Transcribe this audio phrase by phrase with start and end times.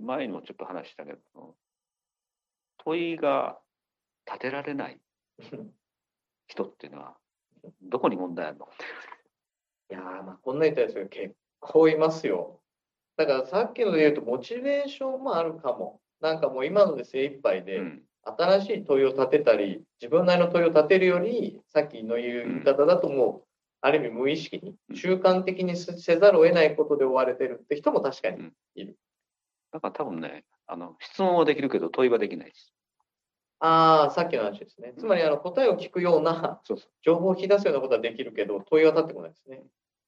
[0.00, 1.54] 前にもちょっと話したけど、
[2.78, 3.58] 問いが
[4.26, 5.00] 立てられない
[6.48, 7.16] 人っていうのは、
[7.82, 8.68] どこに問題あるの？
[9.90, 12.60] いやー、まあ、こんなに言ったら結構いますよ。
[13.16, 16.00] だからさっきので言うと、モチベーションもあるかも。
[16.20, 23.46] なんかもう今ので精一杯で、うん新しい問いを立てたり、自分なりの問いを立てるより、さっきの言い方だともう、
[23.82, 28.96] ある意味無意識に、習慣的にせせざるを得ないことで追われてるって人も確かにいる。
[29.72, 32.72] だから多分ね、あの質問はできるけど問いはできないです。
[33.58, 34.92] ああ、さっきの話ですね。
[34.98, 36.90] つまりあの答えを聞くようなそうそう。
[37.02, 39.62] 情報を引き出すようなことはできるけど、問いは立ってこないですね。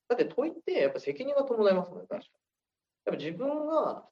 [0.08, 2.30] だって問いってやっぱ責任が伴いますもんね、確かに。
[3.06, 4.04] やっぱ自分が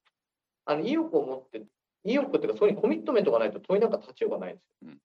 [0.64, 1.62] あの意欲を持って、
[2.04, 4.90] 意欲っていうか、そこにコミットメントがないと問いなんか立ちようがないんですよ。
[4.90, 5.01] うん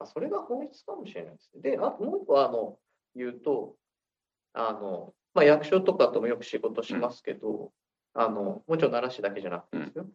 [0.00, 1.60] まあそれが本質かもしれないですね。
[1.60, 2.78] で、あともう一個はあの
[3.14, 3.76] 言うと、
[4.54, 7.70] あのまあ、役所とかともよく仕事しますけど、
[8.14, 10.06] あのもちろん奈良市だけじゃなくてですよ。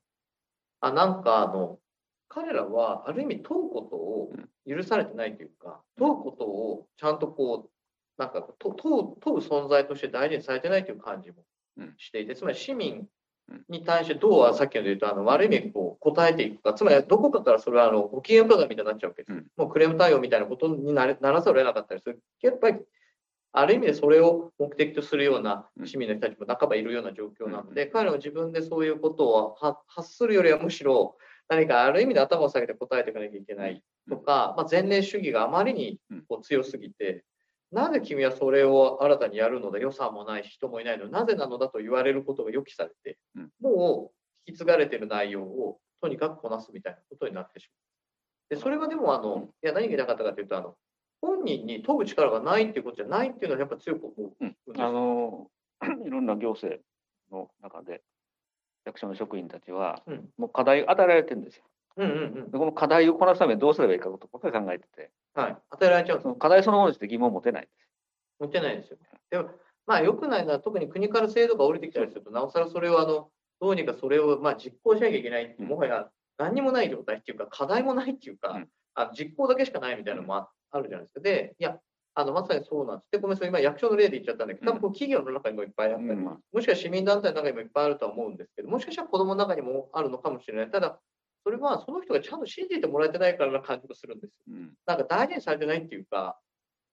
[0.81, 1.79] あなんかあの
[2.27, 4.33] 彼らはある意味問うことを
[4.67, 11.43] 許されてないというか、問うことをちゃんとこう、なんかと問う問う存在として大事にされてないという感じも
[11.77, 13.05] うんしていて、つまり市民
[13.69, 19.31] に対してどうはさっきので言うと、あの悪い意味でこう答えていくか、つまりどこかからそれはあのご機嫌伺いみたいになっちゃうわけです。
[19.31, 22.19] うんもうクレーム対応みたいなことになれならざるを得なかったりする。
[22.41, 22.79] やっぱり
[23.57, 31.15] ある意味でそれを目的とするような市民の人たちも半ばいるような状況なので、彼らは自分でそういうことをは発するよりはむしろ
[31.47, 37.23] 何かある意味で頭を下げて答えていかなきゃいけないとか、まあ、前例主義があまりにこう強すぎて、
[37.71, 43.49] なぜ君はそれを新たにやるのだ、予算もないし人もいないのになぜなのだと言われることが予期されて、うん。
[43.61, 44.15] もう
[44.47, 47.69] 引き継がれている内容をとにかくこなすみたいなことになってし
[48.49, 48.55] まう。
[48.55, 50.75] でそれがでもあの、いや何が言いたかったかというとあの、
[51.21, 54.45] 本人に問う力がないっていうことじゃないっていうのはやっぱ強く思う。
[54.45, 54.49] ん。
[54.49, 55.47] ですよあの
[56.05, 56.81] いろんな行政
[57.31, 58.01] の中で
[58.85, 60.29] 役所の職員たちは、うん。
[60.37, 61.63] もう課題与えられてるんですよ。
[61.97, 62.51] うんうんうん。
[62.51, 67.85] でこの課題をこなすためにどうすればいいかことばっかり考えてて、はい、与えられちゃうその課題そのものについて疑問を持てないんです。
[68.39, 68.97] 持ってないですよ。
[69.31, 69.49] でも、
[69.87, 73.29] まあ、良くないのは、特に国から制度が降りてきたりすると、なおさらそれをあの
[73.61, 78.69] どうにかそれをまあ実行しなきゃいけないもはや何にもない状態っていうか、課題もないっていうか、うん。
[78.97, 81.19] あの実行だけしかないみたいなのもああるじゃないですか。
[81.21, 81.79] で、いや、
[82.17, 83.11] あのまさにそうなんです。
[83.11, 90.71] で、ごめんなさい、今、役所の例で言っちゃったんだけど、多分こう企業の中にもいっぱいあったり、うんもしくは市民団体の中にもいっぱいあるとは思うんですけど、もしかしたら子どもの中にもあるのかもしれない。
[90.71, 90.99] ただ、
[91.43, 94.31] それはその人がちゃんと信じてもらえてないからな感じがするんですよ。
[94.49, 96.39] うんなんか大事にされてないっていうか、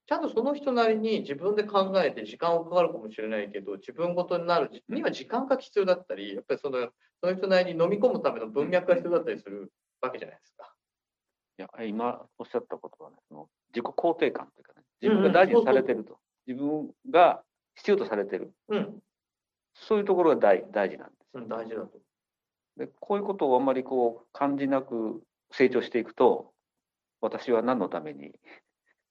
[0.07, 6.91] ちゃんとその人なりに自分で考えて時間をかかるかもしれないけど、自分ごとになるには時間が必要だったり、やっぱりその
[7.21, 10.72] その人なりに飲み込むための文脈が必要だったりするわけじゃないですか。
[11.63, 17.43] いや今おっしゃったことはね、その自己肯定感というかね、自分が大事にされてると、自分が
[17.77, 18.99] 必要とされてる、うん、
[19.75, 21.43] そういうところが大大事なんですよ。
[21.43, 21.91] うん、大事だと。
[22.79, 26.51] でこういうことをあんまりこう感じなく成長していくと、
[27.21, 28.33] 私は何のために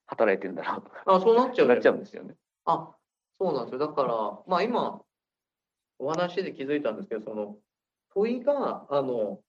[0.07, 2.35] 働いてんだろうとかあそうなっちゃうなっちゃうんですよね。
[2.65, 2.89] あ
[3.39, 3.79] そうなんですよ。
[3.79, 5.01] だから、まあ今、
[5.99, 7.55] お話で気づいたんですけど、その
[8.13, 9.39] 問いがあの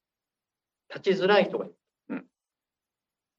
[0.89, 1.75] 立ちづらい人がいる。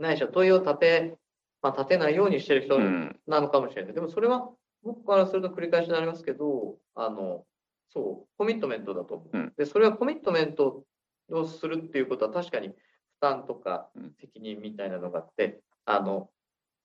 [0.04, 1.18] うんないしは問いを立て、
[1.62, 3.94] まあ、立てないようにしてる人うんなのかもしれない。
[3.94, 4.50] でもそれは
[4.84, 7.46] 僕からすると繰り返しになりますけど、あの
[7.94, 9.38] そう、コミットメントだと思う。
[9.38, 10.84] うんで、それはコミットメント
[11.32, 12.76] をするっていうことは確かに負
[13.22, 16.30] 担とかうん責任みたいなのがあって、あの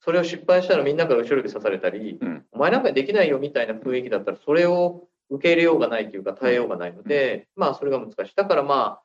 [0.01, 8.35] それを失敗したらみんなから後ろ指さされたり、うんお前なんかできないよみたいな雰囲気だったら、それを受け入れようがないというか、耐えようがないので、まあ、それが難しい。
[8.35, 9.03] だからまあ、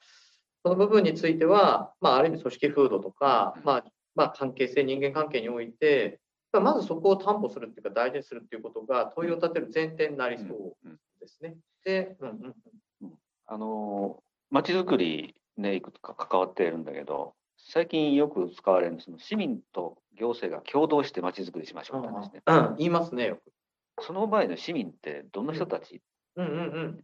[0.63, 3.83] その部分については、まあ、ある意味組織風土とか、まあ、
[4.15, 6.19] まあ、関係性、人間関係において、
[6.51, 11.55] まずそこを担保するっていうか、大事にするっていうことが問いを立てる前提になりそうですね。
[11.83, 12.55] で、うんうん
[13.01, 13.13] うん、
[13.47, 22.41] あの街づくりねいくつか関わっているんだけど最近よく使われるその市民と行政が共同して街づくりしましょうって話ね。
[22.45, 24.03] うん、言いますね、よく。
[24.03, 26.01] その場合の市民ってどんな人たち、
[26.35, 27.03] うんうんうん。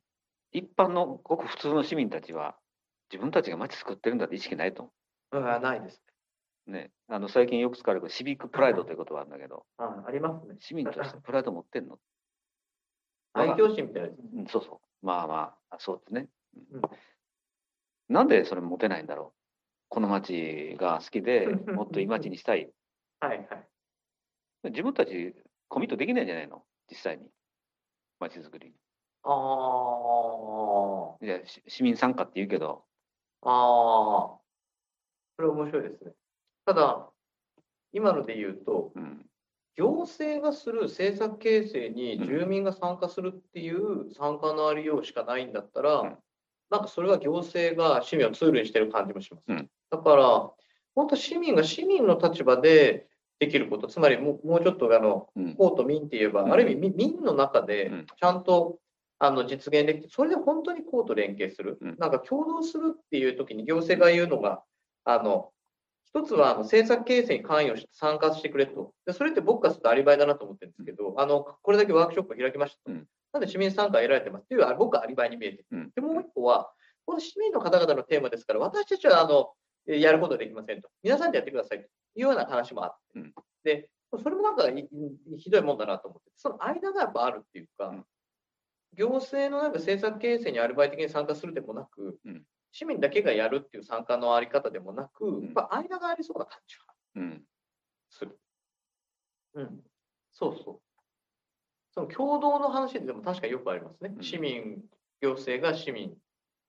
[0.51, 2.55] 一般のごく普通の市民たちは
[3.11, 4.91] 自分たちが街作ってるんだって意識ないと思
[5.31, 6.01] うん、ないです。
[6.69, 6.73] う。
[6.73, 9.65] ね、あの最近よく使われるシビックプライドという言葉あるんだけど。
[9.77, 10.55] あありますね。
[10.59, 11.99] 市民としてプライド持ってんの、
[13.33, 14.09] 愛嬌心みたいな。
[14.09, 15.05] うん、そうそう。
[15.05, 16.27] まあまあそうですね、
[16.71, 16.81] うん。
[18.09, 19.39] なんでそれ持てないんだろう？
[19.89, 22.71] この街が好きで もっといい街にしたい。
[23.21, 23.67] はいはい。
[24.71, 25.35] 自分たち
[25.67, 26.63] コミットできないんじゃないの？
[26.89, 27.29] 実際に。
[28.19, 28.75] 街づくりに。
[29.23, 31.25] ああ。
[31.25, 32.83] いやし市民参加って言うけど。
[33.41, 34.39] ああ、
[35.37, 36.11] それ面白いですね。
[36.69, 37.09] ただ、
[37.93, 39.25] 今ので言うと、うん。
[39.75, 46.17] 行政がする政策形成に住民が参加するっていう参加のありようしかないんだったら、うん。
[46.69, 49.45] なんかそれは行政が市民をツールにしてる感じもします。
[49.47, 49.67] うん。
[49.89, 50.51] だから、
[50.93, 53.07] 本当市民が市民の立場で
[53.39, 55.55] できること、つまりもうもうちょっとあの、うん。
[55.55, 56.53] 公と民って言えば、うん。
[56.53, 58.05] ある意味民民の中でうん。
[58.05, 58.77] ちゃんと
[59.17, 61.95] あの実現できて、それで本当に公と連携する、うん。
[61.97, 64.61] なんか共同するっていう時に行政が言うのが、
[65.03, 65.49] あの
[66.13, 68.93] 一つはあの政策形成に関与して参加してくれと。
[69.05, 72.91] でそれって僕からするとアリバイだなと思ってるんですけど、あのこれだけワークショップを開きましたと。
[72.91, 75.65] うんなんで市民参加を得られてますっていう僕はアリバイに見えてる。
[75.71, 76.71] うんで、もう一個は、
[77.05, 79.51] この市民の方々のテーマですから、私たちはあの
[79.87, 80.89] えやることはできませんと。
[81.03, 83.19] 皆さんでやってくださいというような話もあって。
[83.19, 83.33] うん
[83.63, 84.67] で、それもなんか
[85.37, 88.05] ひどいもんだなと思って、その間がやっぱあるっていうか、うん
[88.93, 97.43] 行政のなんか政策形成にアルバイト的に参加するでもなく、うん市民だけがやるっていう参加のあり方でもなく、んやっぱ間がありそうな感じはうん。
[98.09, 98.39] する。
[99.55, 99.79] うん。
[100.31, 100.79] そうそう。
[101.91, 104.13] その共同の話でも確かによくありますね。
[104.15, 104.83] うん市民、
[105.21, 106.15] 行政が市民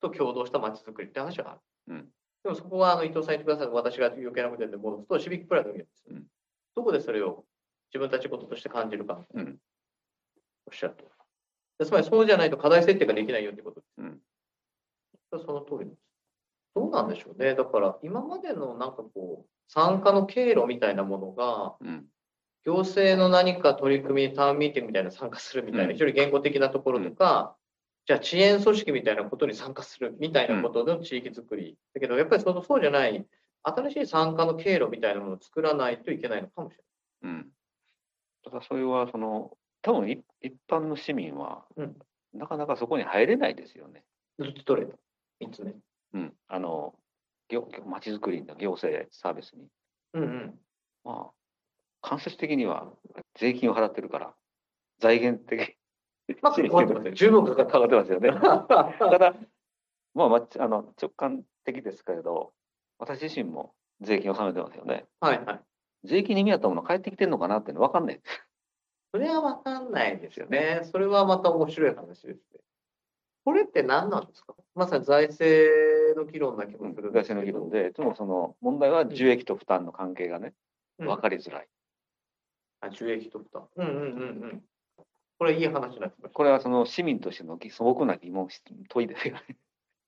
[0.01, 1.61] と共同した街づくりって話はある。
[1.89, 2.09] うん
[2.43, 3.69] でもそこはあの伊藤さん言ってください。
[3.69, 6.09] 私が余計なことで戻すと、シビックプライドです？
[6.09, 6.25] よ、うん
[6.75, 7.45] どこでそれを
[7.93, 9.59] 自分たちこととして感じるか、うん
[10.67, 11.05] おっしゃると
[11.79, 13.93] でつまりそうじゃないと課題設定ができないよってことです。
[13.99, 14.19] うん
[15.39, 16.03] その通りです。
[16.75, 17.55] どうなんでしょうね。
[17.55, 22.07] だから今までのなんかこう、参加の経路みたいなものが、うん。
[22.65, 27.57] 行政の何か取り組み、タウンミーティングみたいなの参加するみたいな、うん非常に言語的なところとか、
[28.07, 31.79] じゃあ遅延組織みたいなことに参加するみたいなことの地域づくり。
[31.95, 33.27] だけど、やっぱりそのそうじゃない、
[33.63, 36.85] 新しい参加の経路みたいなものを作らないといけないのかもしれ
[37.23, 37.47] うん。
[38.45, 41.97] ただそれは、その、多分一一般の市民は、うん
[42.33, 44.05] なかなかそこに入れないですよね。
[44.39, 44.53] ない。
[44.53, 44.87] どっちどれ
[45.41, 45.75] ?3 つ目。
[46.15, 46.35] うん。
[46.49, 46.95] あの、
[47.49, 49.69] 行まちづくりの行政サービスに。
[50.15, 50.61] うんうん。
[51.05, 52.93] まあ、間接的には
[53.37, 54.35] 税金を払ってるから、
[54.99, 55.77] 財源的
[56.43, 56.63] まあ、か
[56.95, 57.13] かって。
[57.13, 58.31] 十分かかってますよね。
[58.31, 58.61] ま
[58.99, 59.35] ただ、
[60.15, 62.53] まあ、まあの直感的ですけれど、
[62.99, 65.07] 私自身も税金を納めてますよね。
[65.21, 65.61] はいはい。
[66.05, 68.21] 税金に見合ったもの返ってきてるのかなっていうの分かんない。
[69.13, 70.83] それは分かんないですよね。
[70.85, 72.61] それはまた面白い話ですね。
[73.45, 74.50] これって何なんですか？
[74.81, 77.09] まさに財政の議論な気もするんですけど。
[77.09, 80.55] 昔の議論で、いつもその問題は受益と負担の関係がね、
[80.99, 81.69] うん分かりづらい。
[82.81, 83.69] あ受益と負担。
[83.77, 84.03] うんうんうんう
[84.49, 84.63] ん。
[85.39, 86.29] これいい話になってました。
[86.31, 88.49] これはその市民としての素朴な疑問、
[88.89, 89.57] 問いですよね。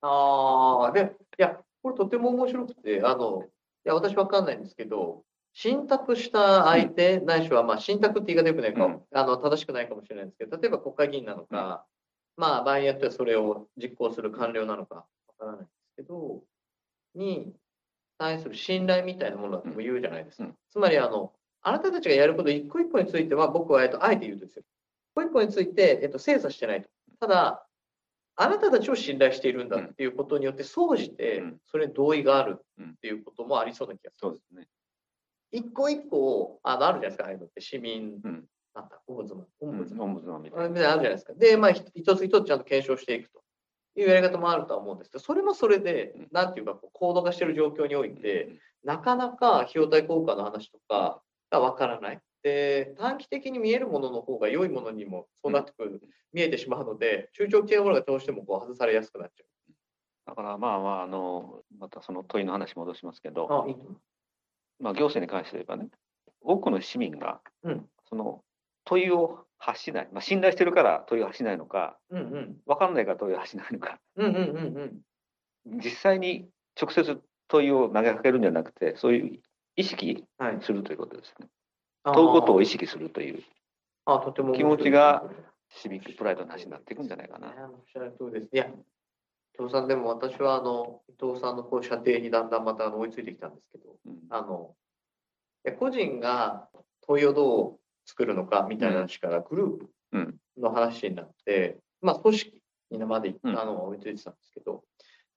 [0.01, 3.43] ああ、で、いや、これとても面白くて、あの、
[3.85, 5.23] いや、私わかんないんですけど、
[5.53, 11.85] 信託した相手、ないしは、まあ、信託って言い方よくないか、うんあの、正しくないかもしれないんですけど、例えば国会議員なのか、
[12.35, 15.05] まあ、場合によってはそれを実行する官僚なのか、わ
[15.37, 16.43] からないんですけど、
[17.15, 17.53] に
[18.17, 20.43] 対する信頼みたいなものだとも言うじゃないですか。
[20.45, 24.63] うんつまり、あの、あなたたちがやること一個一個については、僕は、えっと、あえて言うとですよ。
[25.11, 26.89] 一個一個について、えっと、精査してないと。
[27.19, 27.67] ただ、
[28.35, 34.19] あなたたちを信頼しているんだっていうことによって、総じてうん、それに同意があるっていうこともありそうな気がする。
[34.21, 34.67] そうですね。
[35.51, 38.45] 一個一個、あの、あるじゃないですか、ああいうのって、市民、うん
[38.75, 41.33] なんだ、オンブズマン、オブズマン、オンブズマンみたいあれみたいなのあるじゃないですか。
[41.33, 43.43] で、まあ、ひ一つ一つちゃんと検証していくと
[43.95, 48.21] いうやり方もあるとは思うんですけど、それもそれでうん、なんていうか、こう高度化している状況においな。
[48.21, 48.49] て、
[48.83, 51.21] なかなか費用対効果の話とか
[51.51, 52.19] がわからない。
[52.41, 56.01] で、短期的に見えるものの方が良いものにもそうなってくる、
[56.33, 59.43] 見えてしまうので、中長期的なものがどうしてもこう外されやすくなっち
[60.25, 63.65] だからまあまあ、あの、またその問いの話戻しますけど、ゃう。
[63.65, 63.75] あ、いい。
[64.79, 65.89] まあ、行政に関して言えばね、
[66.41, 68.43] 多くの市民が、うんその
[68.85, 72.55] 問いを発しない、まあ、信頼してるから問いを発しないのか、うんうん。
[72.65, 74.43] 分かんないから問いを発しないのか、うんうんうん
[75.65, 75.79] うん。
[75.83, 76.49] 実際に
[76.79, 79.39] 直接問いを投げかけるんじゃなくて、そういう
[79.75, 80.59] 意識はい。
[80.61, 81.47] するということですね。
[82.03, 83.43] あー問うことを意識するという
[84.05, 85.23] あとても面気持ちが
[85.69, 87.47] シビックプライドの話になっていくんじゃないかな。
[87.47, 87.51] い
[88.57, 88.71] や、伊
[89.57, 94.75] 藤さん、でも私はあの伊藤さんのこう射程にだんだんまたあの追いついてきたんですけど、うんあの
[95.79, 96.67] 個人が
[97.07, 100.35] 問いをどう作るのかみたいな話からグループうん。
[100.57, 103.59] の話になって、まあ、組織にまでうん。
[103.59, 104.83] あの追いついてたんですけど、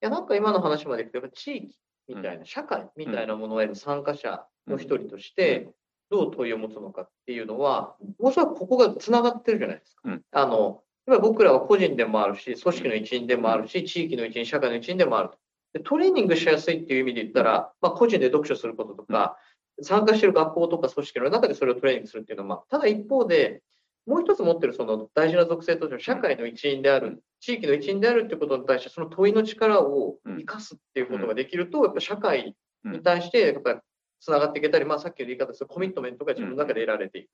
[0.03, 5.71] いや、なんか今の話までいくと、やっぱ地域みたいな、社会みたいなものへの参加者の一人として、
[6.11, 10.03] どう問いを持つのかっていうのは、おそらくここがつながってるじゃないですか。
[10.05, 10.23] うん。
[10.31, 15.39] あのやっぱり僕らは個人でもあるし、組織の一員でもあるし、地域の一員、社会の一員でもあると。
[15.73, 19.37] でトレーニングしやすいっていう意味で言ったら、まあ、個人で読書することとか、
[19.83, 23.63] 参加している学校とか組織の中でそれをトレーニングするっていうのは、まあ、ただ一方で、
[24.07, 32.55] もう一つ持ってるその大事な属性としては社会の一員である、地域の一員であるっていうことに対して、その問いの力を生かすっていうことができると、やっぱ社会
[32.85, 33.81] に対してやっぱり
[34.21, 37.31] つながっていけたり、まあ、さっきの言い方ですとコミットメントが自分の中で得られていく。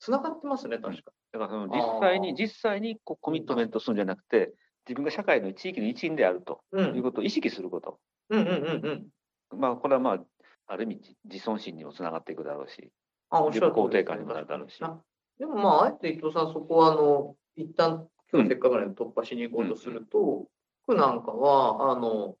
[0.00, 1.12] つながってますね、確か。
[1.32, 4.52] だからその実際に、実際にこうコミットメントするんじゃなくて、
[4.86, 7.98] 自分が社会の地域の一員であるとうんいうことを意識すること。
[8.28, 9.10] うんうんうん
[9.52, 9.58] うん。
[9.58, 10.24] まあ、これはまあ、
[10.66, 12.90] ある意味自自尊心にもつながっていくだろうし。
[13.30, 14.98] あ、おっしゃる通り肯定感にもなるだろうしあ
[15.38, 20.46] でもまあ、あえて伊藤さん、そこはあの、一旦、今日せっかくなので突破しに行こうとすると、
[20.86, 22.36] 僕なんかは、あの、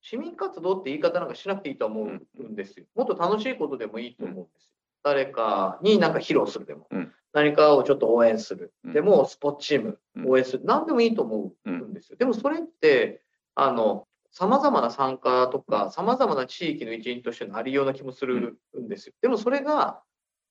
[0.00, 2.86] 市民活動って言い方なんかしなくていいと思うんですよ。
[2.94, 4.70] もっと楽しいことでもいいと思うんですよ。
[5.02, 8.72] 誰かになんか披露するでも、うん何かをちょっと応援する。
[8.84, 10.62] うんでも、スポーツチームうん応援する。
[10.64, 12.16] 何でもいいと思うんですよ。
[12.16, 13.20] でもそれって、
[13.54, 14.06] あの、
[14.38, 18.86] 様々な参加とか、様々な地域の一員としてのありような気もするん。
[18.86, 19.14] ですよ。
[19.22, 20.02] でもそれが、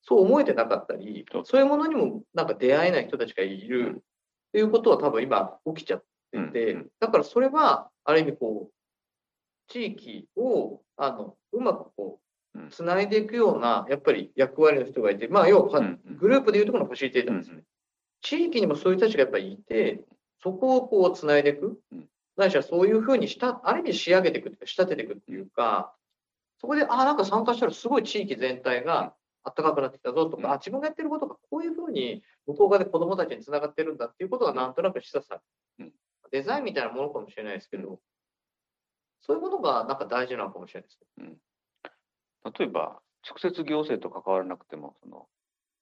[0.02, 4.02] そう思えてなかったりそう、いうものにもなんか出会えない人たちがいるっ
[4.54, 12.20] ていうことは多分今起きちゃってて、だからそれはある意味こう、地域をあのうまくこ
[12.56, 15.82] うつないでいくような、やっぱり役割の人がいて、まあ要は
[16.18, 17.62] グループでいうところのファシリテーターですね。
[18.22, 20.04] 地域にもそういう人たちがやっぱりいて、
[20.42, 21.80] そこをこうつないでいく。
[21.92, 22.10] うん。
[22.38, 25.96] ないしはそういうふうにした、ある意味仕上げていく仕立てていくっていうか、
[26.60, 29.14] そこで、あ、なんか参加したらすごい地域全体が
[29.44, 35.42] 暖かくなってきたぞとか、うんあ、自分がやってることがこういうふうに向こう側で子供たちにつながってるんだっていうことがなんとなく示唆さ
[35.80, 35.92] れる
[36.26, 36.30] うん。
[36.32, 38.00] デザインみたいなものかもしれないですけど、
[39.22, 41.38] そういうものがなんか大事なのかもしれないですね。
[42.58, 45.28] 例えば、直接行政と関わらなくても、その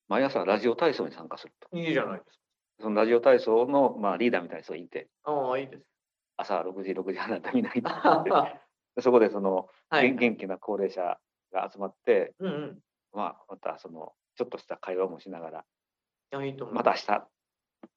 [0.07, 1.77] 毎朝ラジオ体操に参加すると。
[1.77, 2.39] いいじゃないです
[2.79, 5.31] そのラジオ体操の、まあ、リーダーみたいな人がいて、か。
[5.31, 5.92] ああ、いいです。
[6.37, 8.59] 朝6時、6時半だったらみんな行っては
[8.95, 10.11] で そこでその、い。
[10.11, 11.19] 元元気な高齢者
[11.51, 12.79] が集まって、うんうん。
[13.13, 16.65] まあ、またその、ちょっとした会話もしながら、いや、いいと。
[16.65, 17.27] また明日、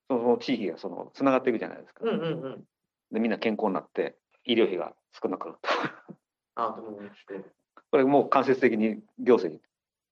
[0.09, 2.01] その地域がその、つながっていくじゃないですか。
[2.05, 2.65] うんうんうん。
[3.11, 5.69] で、みんな健康になって、医療費が少なくなると。
[6.57, 6.99] あでも。
[7.91, 9.61] これもう間接的に行政に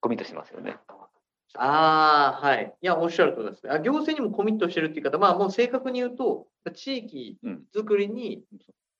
[0.00, 0.78] コミットしてますよね。
[1.56, 2.74] ああ、はい。
[2.80, 3.72] いや、おっしゃるとりですね。
[3.72, 7.64] あ行政にもコミットしてるっていう方、まあ、もう正確に言うと、地域うん。
[7.74, 8.42] づくりに、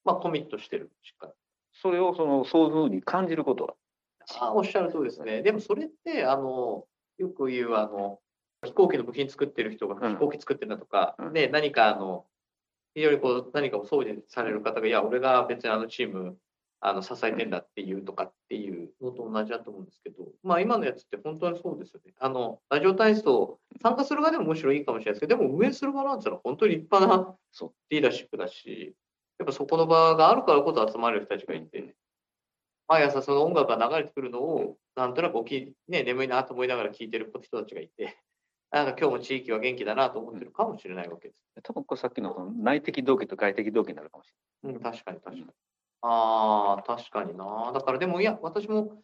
[0.04, 1.32] まあ、コミットしてる、しっかり。
[1.73, 3.75] それをその、そういうふうに感じることが。
[4.40, 5.42] ああ、おっしゃるとりですね。
[5.42, 6.87] でも、それって、あの、
[7.18, 8.20] よく言う、あの、
[8.64, 12.25] 飛行機の部品作ってる人がうん飛行機作ってるんだとか、うんね、何か、あの、
[12.94, 16.38] 非常にこう、何かを掃除される方が、いや、俺が別にあのチーム、
[16.86, 22.12] あの、支えてんだっていうとかっていうのと同じだと思うんですけど、まあ、今のやつって本当にそうですよね。
[22.20, 27.34] あの、ラジオ体操、参加する側でもむしろいいかもしれないですけど、でも運営する側なんてのは本当に立派な
[27.88, 28.94] リーダーシップだし、
[29.38, 31.96] やっぱそこの場があるからこそ集まれる人たちがいて、
[32.86, 38.18] 毎朝その音楽が流れてくるのを、なんとなく起き、ね、眠いなと思いながら聴いてる人たちがいて、
[38.70, 41.62] なんか今日も地域は元気だなと思ってるかもしれないわけです。
[41.62, 45.46] 多分これさっきのその内的動機と外的動機になるかもしうん、確かに確かに。
[46.06, 47.73] ああ、確かにな。
[47.73, 49.02] だからでも、いや、私も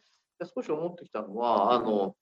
[0.55, 2.15] 少し思ってきたのは、あの、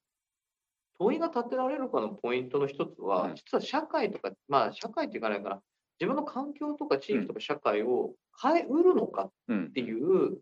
[0.97, 5.61] 問いが立てられるかのポイントの一つは、うん実は社会とか、まあ、社会っていうかないかな、
[5.99, 10.37] 自分の環境とか地域とか社会を変えうるのかっていう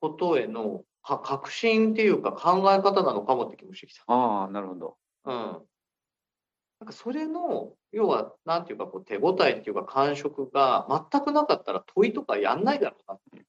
[0.00, 4.04] ことへのか確信っていうか考え方なのかもって気もしてきた。
[4.06, 4.96] ああ、なるほど。
[5.24, 5.34] うん。
[6.80, 13.46] なんかそれの、要は、なんていうか、こう手応えっていうか感触が全くなかったら問いとかやんないだろうなっていう。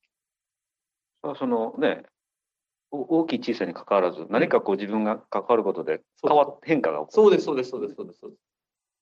[1.23, 2.03] そそのね、
[2.91, 7.11] お大きい小さいに関わらず、何かこう自分が関わることで変わっ変化が起こる。
[7.13, 8.19] そうです、そうです、そうです、そうです。
[8.19, 8.41] そうです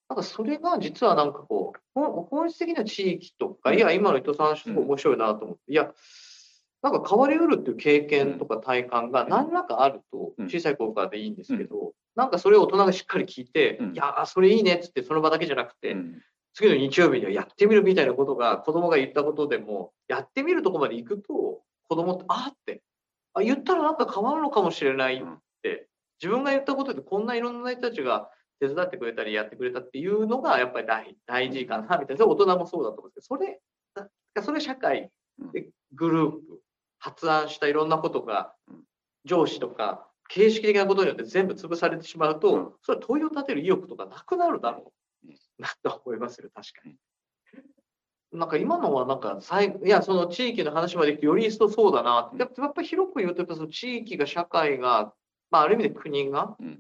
[0.10, 5.94] なんかそれが実はなんかこう、本本質的な地域とか、いや、今の伊藤さんすごい面白いなと思って、いや、
[6.82, 13.94] なんか変わりうるっていう経験とか体感が何らかあるとうん、小さい頃からでいいんですけど、なんかそれを大人がしっかり聞いて、うん。
[13.94, 16.22] いや、それいいねっつって、その場だけじゃなくて、うん。
[16.54, 22.82] 次の日曜日にはやってみるみたいなことが子供が言ったことでも、やってみるとこまで行くと、子供って、あーって、
[23.34, 25.20] あ、言ったらなんか変わるのかもしれないっ
[25.64, 25.90] て、
[26.22, 28.30] 自分が言ったことでこんないろんな人たちが
[28.60, 32.26] 手伝ってくれたりやってくれたっていうのがやっぱり大大事かな、みたいな。
[32.26, 33.62] 大人もそうだと思うんですけど、それ、
[34.34, 35.12] だそれ社会
[35.54, 36.62] でグループ、
[37.00, 38.84] 発案したいろんなことがうん。
[39.26, 42.74] 上司とか形式的なことによって全部潰されてしまうと、うん。
[42.84, 44.94] それは問いを立てる意欲とかなくなるだろ
[45.24, 45.28] う。
[45.28, 45.32] ん。
[45.32, 46.96] う なと思いますよ、確かに。
[48.32, 52.38] なんか今のはなんか最後、いや、その地域の話までいくとより一層そうだなって。
[52.38, 55.14] やっぱ広く言うと、やっぱその地域が社会が、
[55.50, 56.80] まあある意味で国がうん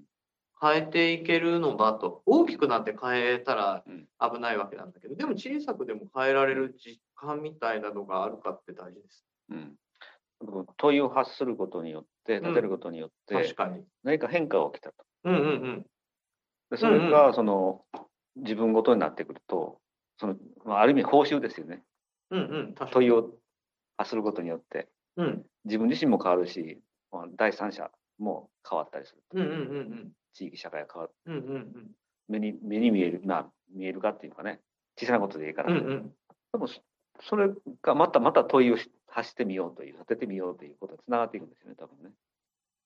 [0.62, 2.22] 変えていけるのだと。
[2.25, 9.25] 大きくなって変えたらうん危ないわけなんだけど、でも小さくでも変えられる実感みたいなのがあるかって大事です。
[9.50, 9.75] うん
[10.77, 13.84] 問いを発することによって、立てることによって、確かに。
[14.03, 14.96] 何か変化が起きたと。
[15.25, 15.86] うんうんうん。
[16.72, 17.82] でそれがその
[18.38, 19.79] 自分ごとになってくると、
[20.20, 20.36] その
[20.66, 21.82] まあある意味報酬ですよね。
[22.32, 22.76] うんうん。
[22.76, 23.32] 問いを
[23.98, 25.46] 発することによって、うん。
[25.66, 26.80] 自分自身も変わるし、
[27.12, 29.22] まあ第三者も変わったりする。
[29.34, 30.12] うんうんうんうん。
[30.34, 31.14] 地域社会が変わる。
[31.26, 31.92] うんうん
[32.28, 34.60] 目に目に見える、まあ見えるかっていうかね、
[35.00, 35.80] 小さなことでいいから、うん。
[35.80, 36.14] うんうん。
[36.52, 36.68] 多分
[37.22, 37.50] それ
[37.82, 42.12] がまたまた問いを発してみようという立ててみようということにつながっていくんですよね多分ね。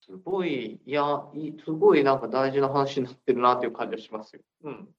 [0.05, 4.41] すごい、いや、いすごいなんか大事な話になってるなという感じがしますよ。
[4.63, 4.89] うん。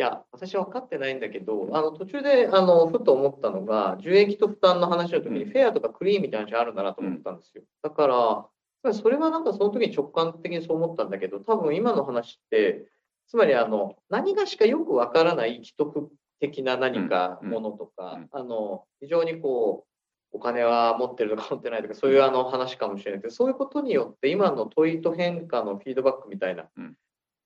[0.00, 5.50] いや、私は分かってないんだけど、あの途中であのふと思ったのが、受益と負担の話の時に、うん。
[5.50, 7.64] フェアとかクリーンみたいな話あるんだなと思ったんですよ。
[7.82, 8.48] だか
[8.82, 12.86] ら、それはなんかその時に直感的にそう思ったんだけど、多分今の話って、
[13.26, 17.50] つまりあの何がしかよく分からない既得的な何かうん。
[17.50, 18.28] ものとか、うん。
[18.32, 19.84] あの非常にこ
[20.32, 26.96] う、お金は持ってるとか持ってないとか、そういうあの話かもしれないけど、そういうことによって、今の問いと変化のフィードバックみたいなうん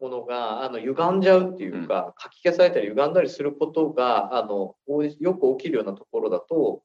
[0.05, 6.83] ものが、あの歪んじゃうっていうか、書き消されたり歪んだりすることが、あのおよく起きるようなところだと、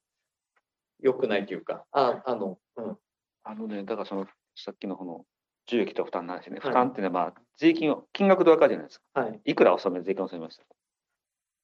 [1.02, 2.98] 良くないというか、ああの、うん、
[3.44, 5.26] あのねだからそのさっきのこの
[5.68, 9.22] 受益と負担の話ねはい負担っていうのはまあ税金を金額で分かるじゃないですか。
[9.22, 9.42] はい。
[9.46, 10.64] いくら納める税金を納めました。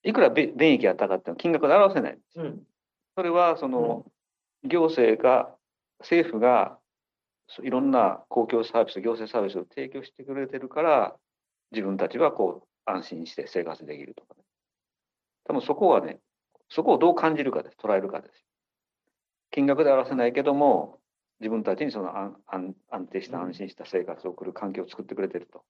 [0.04, 2.18] いくらべ便益があったかって金額で表せない。
[2.36, 2.62] うん、
[3.16, 4.06] それはその、
[4.64, 5.56] 行政が
[6.00, 6.78] 政府が
[7.62, 11.16] いろんな公共サービス行政サービスを提供してくれてるから
[11.72, 14.44] 自分たちはこう安心して生活できるとかね。
[15.46, 16.20] 多分そこはね
[16.70, 18.46] そこをどう感じるかです捉えるかです
[19.52, 21.00] 金額で表せないけども
[21.40, 23.44] 自分たちにその安安安定したうん。
[23.46, 25.64] 安心した生活を送る環境を作ってくれてると。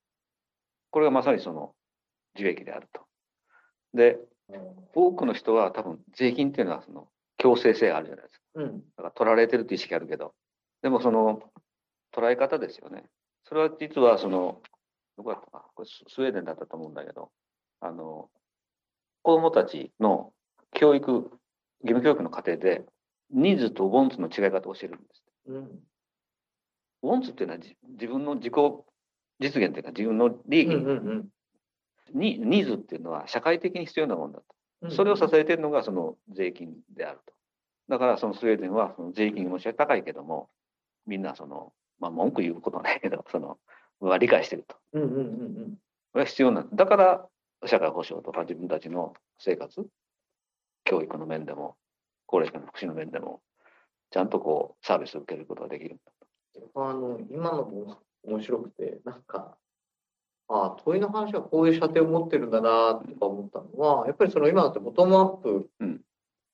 [0.92, 1.74] これがまさにその
[2.36, 3.02] 受益であると。
[3.94, 4.20] で
[4.94, 8.44] 多くの人は多分税金っていうのはその強制性があるじゃないですか。
[8.56, 10.34] うん、だから取られてるって意識あるけど、
[10.82, 11.42] でもその
[12.14, 13.04] 捉え方ですよね。
[13.44, 14.62] それは実はその、
[15.18, 17.32] どこだったかな、これススウェーデンだったと思うんだけど、
[17.82, 18.30] あの、
[19.22, 20.34] 子供たちの
[20.74, 21.12] 教育、
[21.82, 22.86] 義務教育の過程で、
[23.32, 25.24] ニーズとウォンツの違い方を教えるんです。
[25.48, 25.80] うん、
[27.04, 28.54] ウォンツっていうのはじ自分の自己
[29.40, 31.30] 実現というか、自分の利益うん、うん、
[32.14, 34.46] に、ニーズっていうのは社会的に必要なものだと。
[34.84, 37.34] うん、それを支えているのがその税金であると。
[37.90, 40.50] だからそのスウェーデンはその税金がもちろん高いけども、
[41.06, 43.58] みんなその、まあ文句言うことはないけど、その、
[44.10, 44.76] は理解してると。
[44.94, 45.78] うん、うん、うん、
[46.14, 47.28] これは必要なんだから
[47.66, 49.86] 社会保障とか自分たちの生活、
[50.84, 51.76] 教育の面でも、
[52.26, 53.42] 高齢者の福祉の面でも、
[54.12, 56.12] ちゃんとこうサービスを受けることができるんだ
[56.74, 56.90] と。
[56.90, 59.58] あの、今のも面白くて、なんか、
[60.48, 66.02] ああ、問いの話はこういう射程を持ってるんだなとか思ったのは、やっぱりその今のってボトムアップうん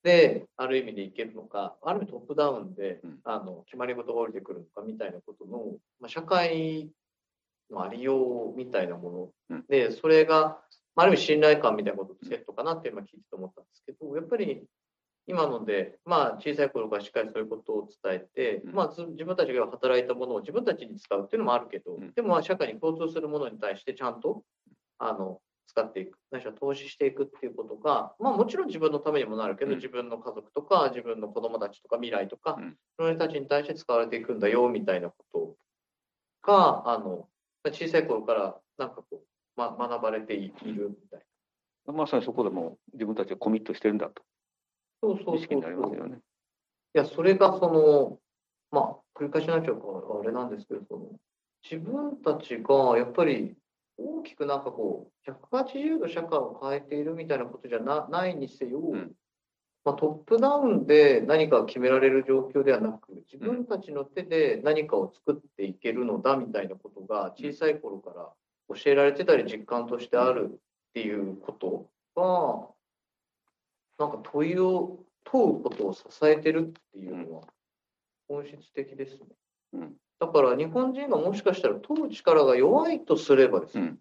[0.02, 6.90] で、ある意味でいけるのか、ある意味トップダウンでうん、あの、決まり事が降りてくるのかみたいなことの、まあ、社会
[7.72, 9.56] のありようみたいなもの。
[9.56, 9.64] うん。
[9.68, 10.60] で、それが、
[10.94, 14.62] まあある意味信頼感みたいなこととセットかなって今聞いてて思ったんですけど、やっぱり
[15.26, 18.74] 今ので、まあ、小さい頃からしっかりそういうことを伝えて、うん。
[18.74, 22.12] まあ、ず自分たちが働いたものを自分たちに使うっていうのもあるけど、うん。
[22.12, 24.42] でもまあ社会に共通するものに対してちゃんと
[24.98, 29.76] あの使っていく、ないしは投資していくっていうことが、まあ、もちろん自分のためにもなるけど、うん。
[29.76, 32.76] 自分の家族とか、自分の子供たちとか、未来とか、うん。
[32.98, 35.56] その人たちに対して使われていくんだよみたいなこと
[36.42, 37.28] が、あの
[37.70, 39.18] 小さい頃からなんかこう、
[39.56, 41.24] ま、学ばれているみたい
[41.86, 41.92] な。
[41.92, 44.22] まさにそこでもう自分たちがコミットしてるんだと
[45.02, 46.18] そうそうそう意識になりますよね。
[46.94, 48.18] いや、それがその、
[48.70, 51.06] まあ、繰り返しになっちゃうからあれなんですけど、その
[51.68, 53.56] 自分たちがやっぱり
[53.98, 59.12] 大きくなんかこう、180度社会を変えているみたいなことじゃなないにせよ、ん
[59.84, 68.28] まあ、トップダウンで何かを決められる状況ではなく、自分たちの手で何かを作っていけるのだみたいなことが小さい頃から
[68.76, 70.56] 教えられてたり実感としてあるっ
[70.94, 71.90] ていうこと
[73.98, 77.42] が、なんか問いを問うことを支えてるっていうのは
[78.28, 79.20] 本質的ですね。
[79.74, 79.92] うん。
[80.20, 83.98] だから日本人がもしかしたら問う力が弱いとすればですね、うん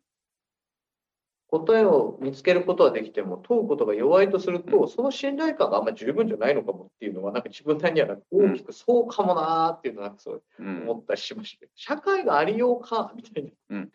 [1.51, 13.91] 答えを見つけることはできても問うことが弱いとすると、うその信頼感があんまり十分じゃないのかもっていうのはなんか自分なりには大きくそうかもなーっていうのはなんかそううん思ったりしました、社会がありようかみたいな、うん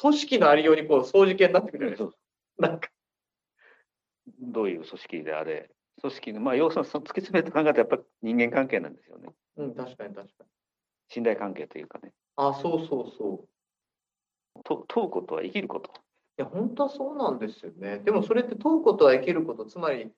[0.00, 2.88] 組織のありようにこう相似形になってくるじゃないですんか
[4.40, 5.68] どういう組織であれ、
[6.00, 9.30] 組織の、まあ、要するにその突き詰めて考えたらやっぱり人間関係なんですよね。
[9.56, 10.46] うん、確かに確かに。
[11.08, 12.12] 信頼関係というかね。
[12.36, 14.62] あ、そうそうそう。
[14.62, 15.90] と問うことは生きること。
[16.40, 17.98] いや、本当はそうなんですよね。
[17.98, 20.10] でもそれって問うことは生きること、つまり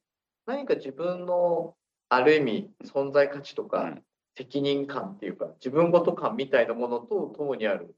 [0.46, 1.74] 何か自分の
[2.08, 4.02] ある意味存在価値とかうん
[4.36, 7.94] 責任感っていうか、自分ごと感みたいなものと共にある。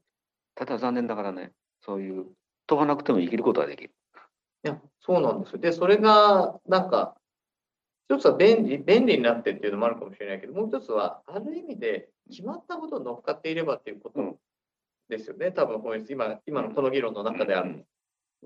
[0.55, 1.51] ただ残念ながらね、
[1.85, 2.25] そういう
[2.65, 3.91] 問わなくても生きることができる。
[4.65, 5.59] いや、そうなんですよ。
[5.59, 7.15] で、それがなんか、
[8.09, 14.35] 一つは便利便利になってっていうのもあるかもしれないけど、もう一つは、ある意味で決まったことに乗っかっていればっていうことうん
[15.07, 15.51] ですよね。
[15.51, 17.85] 多分本質、今、今のこの議論の中であうんる。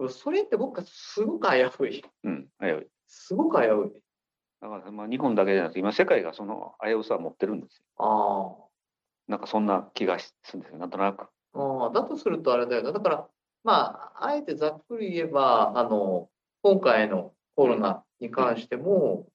[0.08, 2.04] それって僕はすごく危うい。
[2.24, 2.88] うん、危うい。
[3.08, 4.02] すごく危うい。
[4.62, 7.84] だからまあ日本だけじゃなくて今世界がその危うさを持ってるんですよ。
[7.98, 11.24] あなんかそんな気がするんですよなんとなく。
[11.24, 12.92] あああだとするとあれだよな。
[12.92, 13.28] だから、
[13.64, 16.30] まあ、あえてざっくり言えば、あの、
[16.62, 19.28] 今回のコロナに関しても、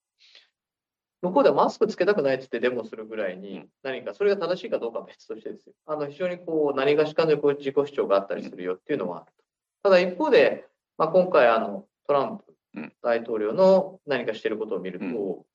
[1.22, 5.72] 向こうではマスクつけたくないって言ってデモするぐらいに、何かそれが正しいかどうかは別としてですよ。
[5.86, 9.43] あの非常にこう何がしかのこう自己主張があったりするよっていうのはあると。
[9.84, 10.66] ただ一方で、
[10.98, 12.92] まあ、今回あのトランプうん。
[13.02, 15.12] 大統領の何かしてることを見ると、うん。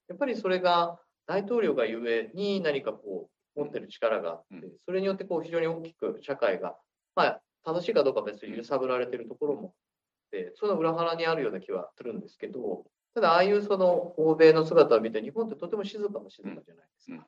[0.07, 6.75] やっぱりそれが大統領がゆえに何かこう持ってる力があってうん、それによってこう非常に大きく社会が、
[7.15, 9.71] まあ、正しいかどうかは別に揺さぶられてるところもあっ
[10.31, 17.15] て、その裏腹にあるような気はするんですけど、ただああいうその欧米の姿を見て、日本ってとても静かも静かじゃないですか。
[17.15, 17.25] うん。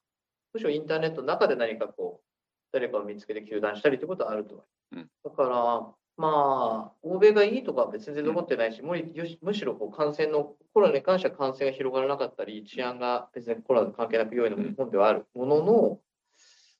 [0.53, 2.25] むしろインターネットの中で何かこう、
[2.71, 5.09] 誰かを見つけて糾弾したりということはあると思います。
[5.25, 15.99] だから、まあ、欧米がいいとかは別に全然思ってないし、もうよしむしろこう感染の、コロナに関しては感染が広がらなかったり、治安が別にコロナと関係なく良いのも日本ではあるものの、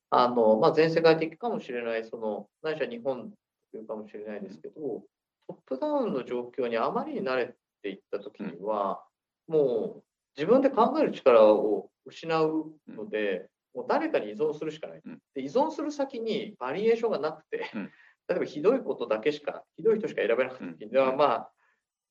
[0.10, 3.32] あの、まあ、全世界的かもしれない、その、ないしは日本
[3.72, 5.04] というかもしれないですけど、
[5.48, 9.04] トップダウンの状況にあまりに慣れていったときには、
[9.48, 10.04] もう
[10.38, 15.02] 自分で考える力を失うので、もう誰かに依存するしかない。
[15.04, 15.20] うん。
[15.34, 17.92] で依存する先にバリエーションがなくて、うん
[18.32, 21.52] 例えばひどいことだけしか、ひどい人しか選べなかった時に、はまあ、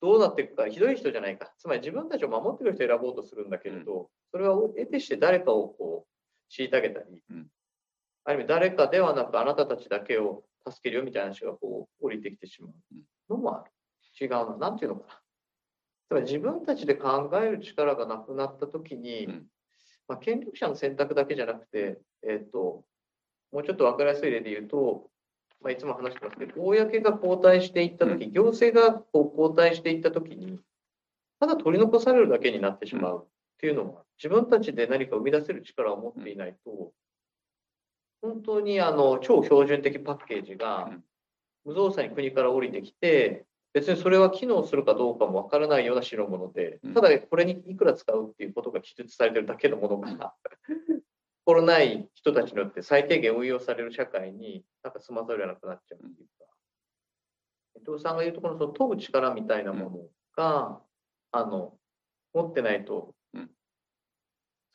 [0.02, 7.46] どうなっていくか、ひどい人じゃないか、つまり自分たちを守ってる人を選ぼうとするんだけれど、それは得てして誰かをこう虐げたり、うん
[8.24, 12.72] ある意味誰かではなくあなたたちだけを助けるよみたいな話がこう降りてきてしまう
[13.30, 13.72] のもある。
[14.20, 14.56] 違うな。
[14.58, 15.20] なんていうのかな。
[16.08, 19.46] つまり自分たちで考える力がなくなった時に、うん
[20.06, 22.84] まあ、権力者の選択だけじゃなくて、えっ、と、
[23.52, 25.08] もうちょっと分かりやすい例で言うと、
[25.62, 30.58] まあ、いつも話してますけど、公が後退していったとき、行政がこう後退していったときに、
[31.38, 36.92] ただ取り残されるだけになってしまうっていうのは、自分たちで何か生み出せる力を持っていないと、
[38.22, 41.04] 本当にあの超標準的パッケージがうん。
[41.64, 50.34] 無造作に国から降りてきて、別にそれは機能するかどうかもわからないような代物でうん、ただこれにいくら使うっていうことが記述されてるだけのものが、
[51.50, 56.44] 心ない人たちによって最低限運用される社会になんか済まざるを得なくなっちゃうっていうか、
[57.76, 59.98] 伊藤さんが言うところのその問う力みたいなもの
[60.36, 60.78] が、
[61.32, 61.74] あの、
[62.32, 63.50] 持ってないと、うん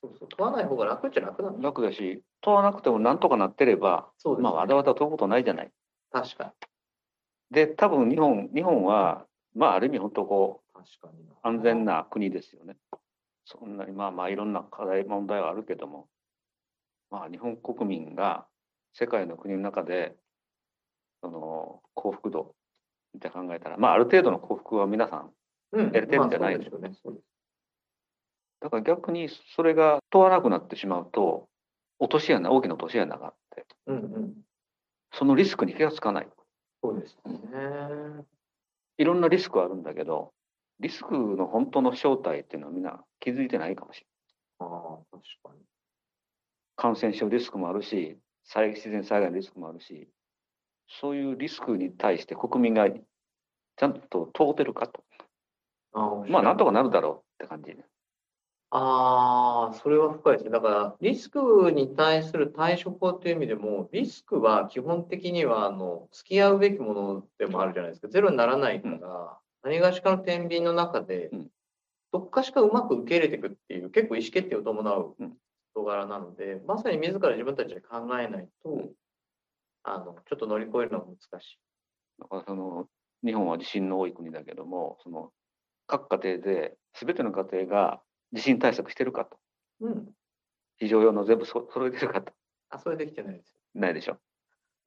[0.01, 1.63] そうそう、問わない方が楽っちゃ楽なんだ。
[1.65, 5.71] 楽だし問わなくてもなんとかなってればそうです、まあわざわざ問うことないじゃない。
[6.11, 6.51] 確かに。
[7.51, 11.33] で多分日本日本はまあある意味本当こう確かにな。
[11.41, 12.75] 安全な国ですよね。
[13.45, 16.07] そんなにまあまあいろんな課題問題はあるけども
[17.09, 18.47] まあ日本国民が
[18.93, 20.15] 世界の国の中で
[21.21, 22.55] その幸福度
[23.17, 25.31] って考えたらまあある程度の幸福は皆さん
[25.71, 26.91] うん、やれてるんじゃないでしょうね。
[28.61, 31.47] だから逆にそれが問わなくなってしまうと
[31.99, 34.33] 落とし穴大きな落とし穴があってうんうん。
[35.11, 36.27] そのリスクに気がつかない
[36.81, 38.25] そうですね。
[38.97, 40.31] いろんなリスクはあるんだけど
[40.79, 44.07] リスクの本当の正体っていうのはみんな気づいてないかもしれ
[44.59, 45.61] ないああ、確かに。
[46.75, 50.07] 感染症リスクもあるし災自然災害のリスクもあるし
[50.88, 55.03] そういうリスクに対して国民がちゃんと問うてるかと。
[55.93, 57.75] ああ、まあなんとかなるだろうって感じ
[58.71, 60.51] ああ、それは深いですね。
[60.51, 68.07] だから、リスクに対する対処法という意味でも、リスクは基本的には、あの、付き合うべきものでもあるじゃないですか。
[68.09, 71.49] ゼロにならないから、何がしかの天秤の中でうん、
[72.11, 75.38] どっかしかうまく受け入れていくっていう、結構意思決定を伴ううん
[75.75, 78.89] 人柄なので、まさに自ら自分たちで考えないと、
[79.83, 81.59] あの、ちょっと乗り越えるのが難しい。
[82.19, 82.88] だからその
[83.25, 85.31] 日本は地震の多い国だけどもその
[85.88, 88.01] 各家庭で全ての家庭が
[88.33, 89.38] 地震対策してるかと
[89.81, 90.09] うん。
[90.77, 92.33] 非常用の全部そ揃えてるかと
[92.69, 93.55] あ、それできてないですよ。
[93.73, 94.17] ないでしょ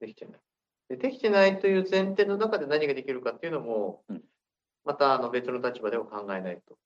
[0.01, 0.41] できてない。
[0.89, 4.23] でできてないという前提の中で何ができるかっていうのも、うん
[4.85, 6.79] またあの別の立場でも考えないと。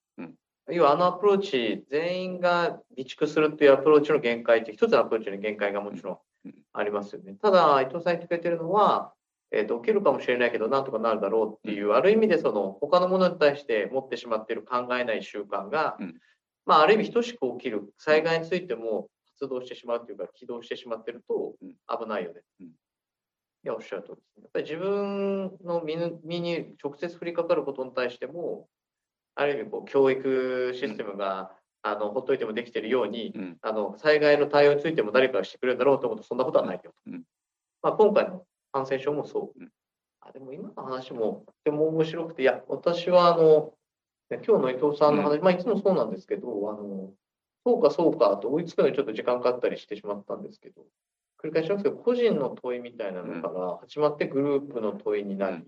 [0.67, 7.35] うん要はあのアプローチ、全員が備蓄するっていうアプローチの限界って、一つのアプローチの限界がもちろんうんありますよね。
[7.41, 9.13] ただ、伊藤さん言ってくれてるのは、
[9.51, 16.19] えーと起きるかもしれないけど、なんとかなるだろうっていう、ある意味でその他のものに対して持ってしまっている考えない習慣が、うん
[16.65, 22.41] まあ、ある意味等しく起きる災害についても発動してしまうというか、起動してしまっているとうん危ないよね。
[22.61, 22.67] うん
[23.65, 24.43] いや、おっしゃる通りですね。
[24.43, 28.67] やっぱり自分の身に直接降りかかることに対しても、
[29.35, 33.57] ある意味こう教育システムが、あのほっといてもできているように、うん。
[33.61, 36.91] あの災害の対応についても誰かがしてくれるだろうと思うと、そんなことはないよと。
[37.07, 37.23] うん。
[37.81, 39.59] まあ、今回の感染症もそう。
[39.59, 39.69] うん。
[40.21, 43.73] あでも今の話もとても面白くて、いや、私はあの、
[44.31, 47.11] 今日の伊藤さんの話、まあいつもそうなんですけど、あの、
[47.65, 50.81] そうかそうかと追いつくのにちょっと時間かかったりしてしまったんですけど、
[51.41, 55.67] 繰り返しますけど、個人の問いみたいなのから始まってグループの問いになり、うん。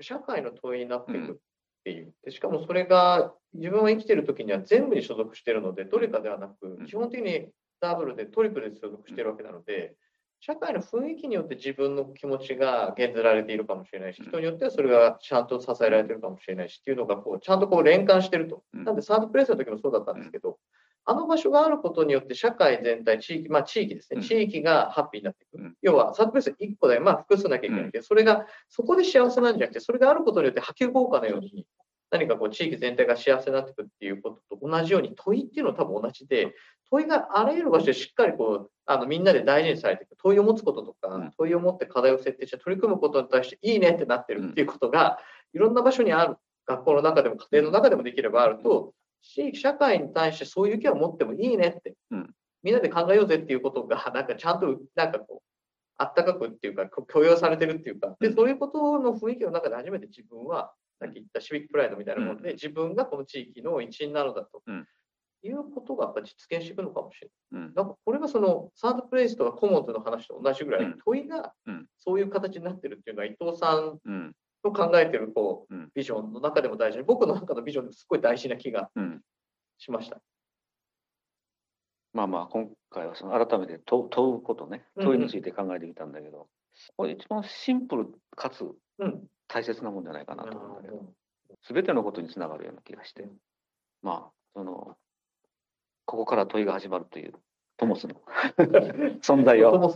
[0.00, 1.36] 社会の問いになっていくっ
[1.84, 2.12] ていう。
[2.24, 7.48] でしかもそれが自分は生きてる時には全部に所属してるので、どれかではなくうん、基本的に
[7.80, 9.94] ダブルでトリプルで所属してるわけなので、
[10.44, 18.64] 社会の雰囲気によって自分の気持ちが減ずられているかもしれないし、うん人によってはそれがちゃんと支えられてるかもしれないしっていうのがこうちゃんとこう連関してると。
[18.74, 20.58] うんなんでサードプレイスの時もそうだったんですけど、
[21.04, 24.26] あの場所があることによって社会全体、地域、まあ地域ですね、うん。
[24.26, 25.58] 地域がハッピーになっていく。
[25.58, 25.74] うん。
[25.82, 31.66] 要はサードプレイス1個で、まあ複数なきゃいけないけど、それがそこで幸せなんじゃなくて、それがあることによって波及効果のように、
[32.10, 36.54] 何かこう地域全体が幸せになっていくっていうことと同じように問いっていうのは多分同じで、
[36.90, 41.30] 問いがあらゆる場所でしっかりこうあのみんなで大事にされていく問いを持つこととか、うん。
[41.36, 45.18] 問いを持って課題を設定して取り組むことに対していいねってなってるっていうことが、
[45.54, 46.36] いろんな場所にある
[46.66, 52.30] 学校の中でも家庭の中でもできればあると、地域社会に対してそういう意見を持ってもいいねって、うん。
[52.62, 55.46] みんなで考えようぜっていうことが なんかちゃんとなんかこう
[55.96, 58.16] あったかくっていうかこ許容されてるっていうか。
[58.20, 62.54] でそういうことの雰囲気の中で初めて自分はさっき言ったシビックプライドみたいなもので、うん。
[62.54, 64.86] 自分がこの地域の一員なのだと、うん。
[65.44, 67.62] いうことがやっぱ実現していくのかもしれない。
[67.64, 67.74] うん。
[67.74, 70.98] なんかこれがそのサードプレイスとかコモンズの話と同じぐらい、うん。
[71.04, 74.36] 問いがうんそういう形になってるっていうのは伊藤さんうん。
[74.64, 76.98] の考えてるこううんビジョンの中でも大事。
[76.98, 79.20] で僕の中のビジョンですごい大事な気がうん。
[79.78, 80.20] しました。
[82.12, 84.84] まあまあ今回はその改めて問う問うことね。
[84.96, 85.08] うんうん。
[85.12, 86.48] 問いについて考えてみたんだけど、
[86.96, 88.64] これ一番シンプルかつ
[88.98, 90.96] うん、大切なもんじゃないかなと思うんだけど。
[90.98, 91.14] うん
[91.68, 93.28] 全てのことにつながるような気がして。
[94.02, 94.96] まあその
[96.04, 97.34] ここから問いが始まるという
[97.76, 98.20] トモスの
[99.22, 99.88] 存在を。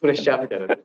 [0.00, 0.84] プレッシャーみたいなね。